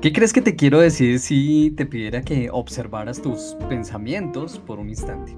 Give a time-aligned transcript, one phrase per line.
[0.00, 4.90] ¿Qué crees que te quiero decir si te pidiera que observaras tus pensamientos por un
[4.90, 5.36] instante?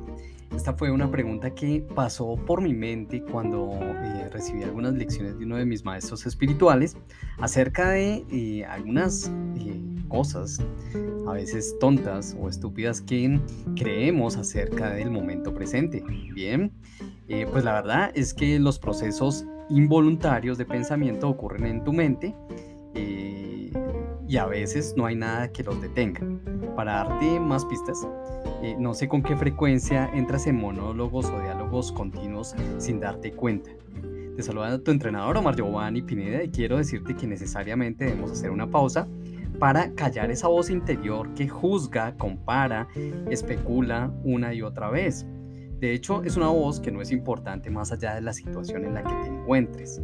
[0.55, 5.47] Esta fue una pregunta que pasó por mi mente cuando eh, recibí algunas lecciones de
[5.47, 6.95] uno de mis maestros espirituales
[7.39, 10.61] acerca de eh, algunas eh, cosas,
[11.27, 13.41] a veces tontas o estúpidas, que
[13.77, 16.05] creemos acerca del momento presente.
[16.35, 16.71] Bien,
[17.51, 22.35] pues la verdad es que los procesos involuntarios de pensamiento ocurren en tu mente
[24.31, 26.21] y a veces no hay nada que los detenga.
[26.77, 28.07] Para darte más pistas,
[28.63, 33.73] eh, no sé con qué frecuencia entras en monólogos o diálogos continuos sin darte cuenta.
[34.37, 38.71] Te saluda tu entrenador Omar Giovanni Pineda y quiero decirte que necesariamente debemos hacer una
[38.71, 39.09] pausa
[39.59, 42.87] para callar esa voz interior que juzga, compara,
[43.31, 45.27] especula una y otra vez.
[45.81, 48.95] De hecho, es una voz que no es importante más allá de la situación en
[48.95, 50.01] la que te encuentres.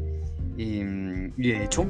[0.59, 1.87] Em, y de hecho,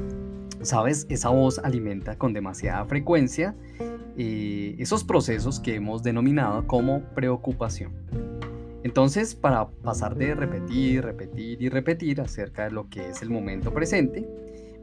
[0.61, 1.05] ¿Sabes?
[1.09, 3.55] Esa voz alimenta con demasiada frecuencia
[4.17, 7.93] eh, esos procesos que hemos denominado como preocupación.
[8.83, 13.71] Entonces, para pasar de repetir, repetir y repetir acerca de lo que es el momento
[13.73, 14.27] presente,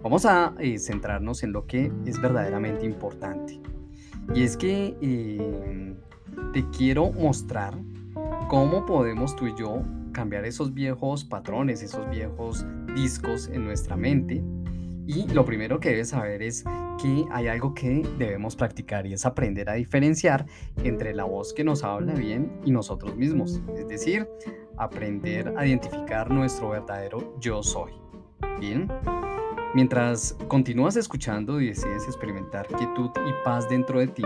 [0.03, 3.61] vamos a eh, centrarnos en lo que es verdaderamente importante.
[4.35, 5.95] Y es que eh,
[6.53, 7.75] te quiero mostrar
[8.49, 14.45] cómo podemos tú y yo cambiar esos viejos patrones, esos viejos discos en nuestra mente
[15.07, 16.65] y lo primero que debes saber es
[17.01, 20.47] que hay algo que debemos practicar y es aprender a diferenciar
[20.83, 23.61] entre la voz que nos habla bien y nosotros mismos.
[23.77, 24.29] Es decir,
[24.77, 27.93] aprender a identificar nuestro verdadero yo soy.
[28.61, 28.89] Bien.
[29.75, 34.23] Mientras continúas escuchando y decides experimentar quietud y paz dentro de ti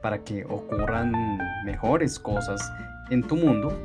[0.00, 1.12] para que ocurran
[1.64, 2.62] mejores cosas
[3.10, 3.76] en tu mundo,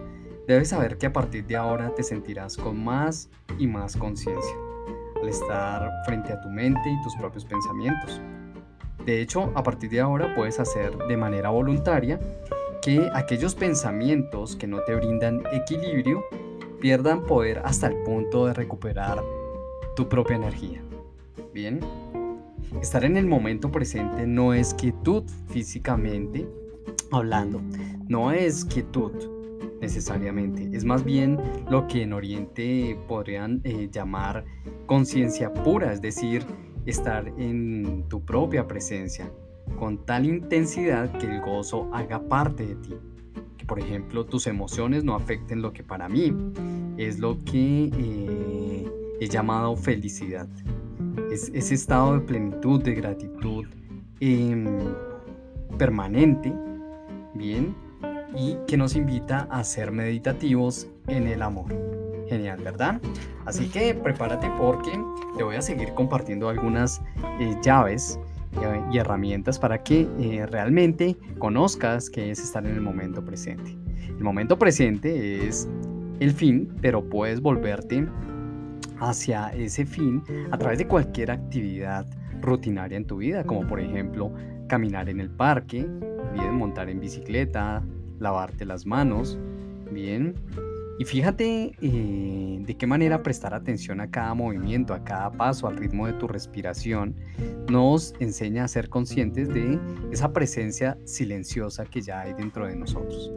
[0.47, 4.62] debes saber que a partir de ahora te sentirás con más y más conciencia
[5.27, 8.21] estar frente a tu mente y tus propios pensamientos.
[9.05, 12.19] De hecho, a partir de ahora puedes hacer de manera voluntaria
[12.81, 16.23] que aquellos pensamientos que no te brindan equilibrio
[16.79, 19.23] pierdan poder hasta el punto de recuperar
[19.95, 20.81] tu propia energía.
[21.53, 21.79] Bien,
[22.81, 26.47] estar en el momento presente no es quietud físicamente
[27.11, 27.61] hablando,
[28.07, 29.11] no es quietud
[29.83, 30.69] necesariamente.
[30.71, 31.37] Es más bien
[31.69, 34.45] lo que en Oriente podrían eh, llamar
[34.85, 36.45] conciencia pura, es decir,
[36.85, 39.29] estar en tu propia presencia,
[39.77, 42.95] con tal intensidad que el gozo haga parte de ti.
[43.57, 46.33] Que por ejemplo tus emociones no afecten lo que para mí
[46.97, 48.89] es lo que eh,
[49.19, 50.47] he llamado felicidad.
[51.29, 53.65] Es ese estado de plenitud, de gratitud
[54.21, 54.65] em,
[55.77, 56.53] permanente,
[57.33, 57.75] bien,
[58.35, 61.67] y que nos invita a ser meditativos en el amor.
[62.29, 63.01] Genial, ¿verdad?
[63.45, 64.91] Así que prepárate porque
[65.37, 67.01] te voy a seguir compartiendo algunas
[67.39, 68.19] eh, llaves
[68.61, 73.77] eh, y herramientas para que eh, realmente conozcas qué es estar en el momento presente.
[74.07, 75.67] El momento presente es
[76.19, 78.07] el fin, pero puedes volverte
[78.99, 82.05] hacia ese fin a través de cualquier actividad
[82.41, 84.31] rutinaria en tu vida, como por ejemplo
[84.67, 85.85] caminar en el parque,
[86.33, 87.83] bien, montar en bicicleta,
[88.23, 89.37] lavarte las manos,
[89.91, 90.33] bien.
[90.99, 95.77] Y fíjate eh, de qué manera prestar atención a cada movimiento, a cada paso, al
[95.77, 97.15] ritmo de tu respiración,
[97.69, 99.79] nos enseña a ser conscientes de
[100.11, 103.31] esa presencia silenciosa que ya hay dentro de nosotros.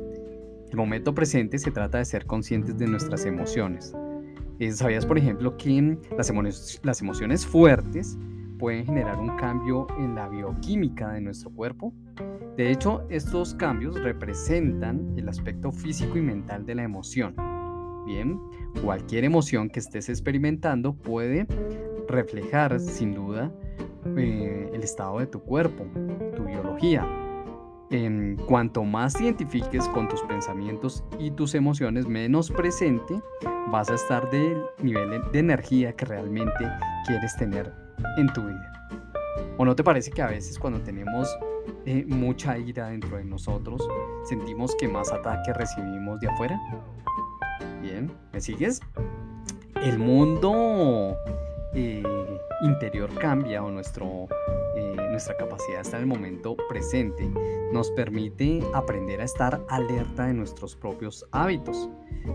[0.70, 3.94] El momento presente se trata de ser conscientes de nuestras emociones.
[4.58, 8.18] Eh, ¿Sabías, por ejemplo, que las, las emociones fuertes
[8.58, 11.94] pueden generar un cambio en la bioquímica de nuestro cuerpo?
[12.56, 17.34] De hecho, estos cambios representan el aspecto físico y mental de la emoción.
[18.06, 18.41] Bien,
[18.83, 21.47] cualquier emoción que estés experimentando puede
[22.09, 23.53] reflejar sin duda
[24.16, 25.84] eh, el estado de tu cuerpo,
[26.34, 27.06] tu biología.
[27.91, 33.21] En cuanto más te identifiques con tus pensamientos y tus emociones, menos presente
[33.71, 36.69] vas a estar del nivel de energía que realmente
[37.07, 37.71] quieres tener
[38.16, 38.72] en tu vida.
[39.59, 41.28] ¿O no te parece que a veces cuando tenemos
[41.84, 43.86] eh, mucha ira dentro de nosotros,
[44.24, 46.60] sentimos que más ataque recibimos de afuera?
[47.80, 48.80] Bien, ¿me sigues?
[49.83, 51.16] El mundo
[51.74, 52.03] eh,
[52.63, 54.27] interior cambia o nuestro,
[54.77, 57.30] eh, nuestra capacidad de en el momento presente
[57.72, 61.89] nos permite aprender a estar alerta de nuestros propios hábitos,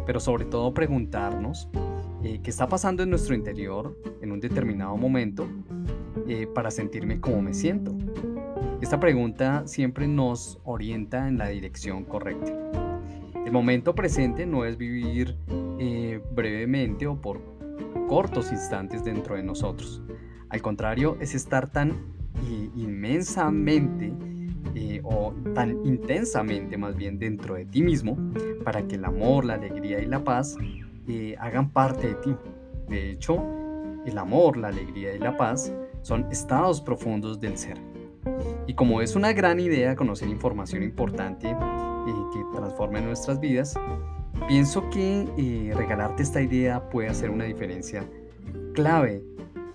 [0.05, 1.67] pero sobre todo preguntarnos
[2.21, 5.47] qué está pasando en nuestro interior en un determinado momento
[6.27, 7.93] eh, para sentirme como me siento?
[8.81, 12.51] Esta pregunta siempre nos orienta en la dirección correcta.
[13.45, 15.37] El momento presente no es vivir
[15.79, 17.41] eh, brevemente o por
[18.07, 20.01] cortos instantes dentro de nosotros.
[20.49, 21.93] Al contrario, es estar tan
[22.75, 24.11] inmensamente
[25.03, 28.17] o tan intensamente más bien dentro de ti mismo
[28.63, 30.57] para que el amor, la alegría y la paz
[31.39, 32.35] hagan parte de ti.
[32.89, 33.43] De hecho,
[34.05, 37.90] el amor, la alegría y la paz son estados profundos del ser.
[38.67, 41.55] Y como es una gran idea conocer información importante eh,
[42.33, 43.75] que transforme nuestras vidas,
[44.47, 48.03] pienso que eh, regalarte esta idea puede hacer una diferencia
[48.73, 49.23] clave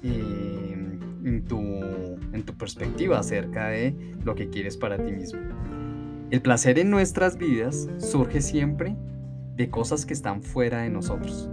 [0.02, 3.94] eh, en, tu, en tu perspectiva acerca de
[4.24, 5.40] lo que quieres para ti mismo.
[6.30, 8.96] El placer en nuestras vidas surge siempre
[9.54, 11.48] de cosas que están fuera de nosotros,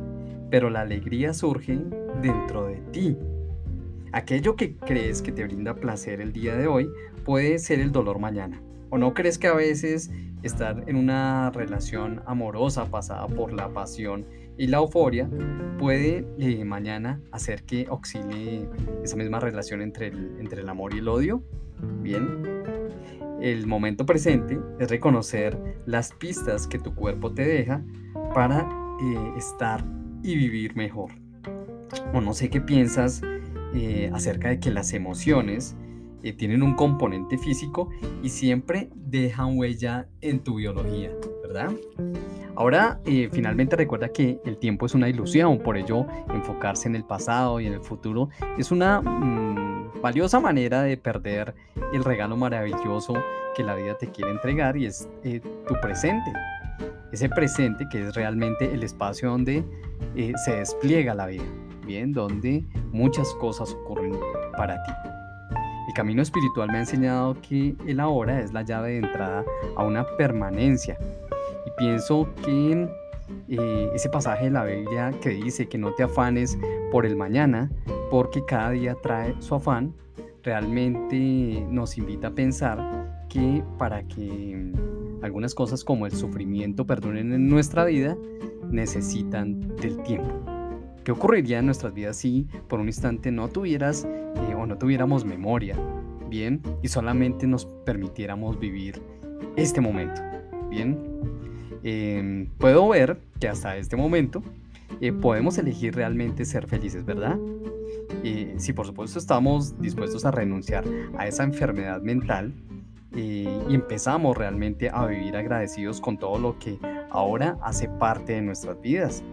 [0.49, 1.79] pero la alegría surge
[2.21, 3.17] dentro de ti.
[4.13, 6.87] Aquello que crees que te brinda placer el día de hoy
[7.25, 8.61] puede ser el dolor mañana.
[8.91, 10.11] ¿O no crees que a veces
[10.43, 15.27] estar en una relación amorosa pasada por la pasión y la euforia
[15.79, 18.69] puede eh, mañana hacer que oscile
[19.03, 21.43] esa misma relación entre el, entre el amor y el odio?
[22.03, 22.63] Bien,
[23.41, 25.57] el momento presente es reconocer
[25.87, 27.83] las pistas que tu cuerpo te deja
[28.35, 28.59] para
[29.01, 29.83] eh, estar
[30.21, 31.09] y vivir mejor.
[32.13, 33.23] O no sé qué piensas
[33.73, 35.75] eh, acerca de que las emociones
[36.23, 37.89] eh, tienen un componente físico
[38.21, 41.11] y siempre dejan huella en tu biología,
[41.41, 41.71] ¿verdad?
[42.55, 47.59] Ahora, finalmente recuerda que el tiempo es una ilusión, por ello enfocarse en el pasado
[47.59, 48.29] y en el futuro
[48.59, 51.55] es una mm, valiosa manera de perder
[51.93, 53.15] el regalo maravilloso
[53.55, 55.09] que la vida te quiere entregar y es
[55.67, 56.31] tu presente
[57.13, 59.63] ese presente que es realmente el espacio donde
[60.15, 61.43] eh, se despliega la vida,
[61.85, 64.13] bien, donde muchas cosas ocurren
[64.57, 64.91] para ti.
[65.87, 69.43] El camino espiritual me ha enseñado que el ahora es la llave de entrada
[69.75, 70.97] a una permanencia
[71.65, 72.87] y pienso que
[73.49, 76.57] eh, ese pasaje de la Biblia que dice que no te afanes
[76.91, 77.69] por el mañana
[78.09, 79.93] porque cada día trae su afán,
[80.43, 84.71] realmente nos invita a pensar que para que
[85.21, 88.17] algunas cosas como el sufrimiento perduren en nuestra vida
[88.69, 90.52] necesitan del tiempo.
[91.03, 95.25] ¿Qué ocurriría en nuestras vidas si por un instante no tuvieras eh, o no tuviéramos
[95.25, 95.77] memoria,
[96.29, 99.01] bien, y solamente nos permitiéramos vivir
[99.57, 100.21] este momento,
[100.69, 100.97] bien?
[101.83, 104.41] Em, puedo ver que hasta este momento
[105.01, 107.37] eh, podemos elegir realmente ser felices, ¿verdad?
[108.23, 110.85] Y si por supuesto estamos dispuestos a renunciar
[111.17, 112.53] a esa enfermedad mental
[113.13, 116.79] y empezamos realmente a vivir agradecidos con todo lo que
[117.11, 119.23] ahora hace parte de nuestras vidas,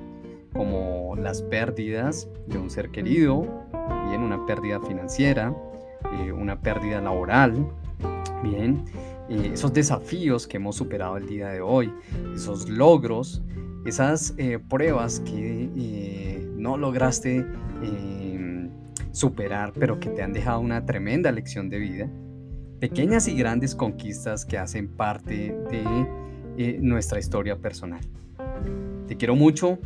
[0.52, 3.43] como las pérdidas de un ser querido,
[4.08, 5.55] bien, una pérdida financiera,
[6.19, 7.67] eh, una pérdida laboral,
[8.43, 8.85] bien,
[9.29, 11.93] eh, esos desafíos que hemos superado el día de hoy,
[12.35, 13.43] esos logros,
[13.85, 17.46] esas eh, pruebas que no lograste
[19.12, 22.11] superar, pero que te han dejado una tremenda lección de vida
[22.81, 25.85] pequeñas y grandes conquistas que hacen parte de
[26.56, 28.00] eh, nuestra historia personal.
[29.06, 29.79] Te quiero mucho,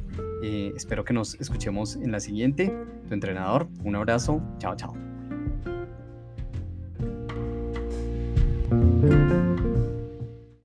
[0.44, 2.70] eh, espero que nos escuchemos en la siguiente.
[3.08, 4.94] Tu entrenador, un abrazo, chao, chao.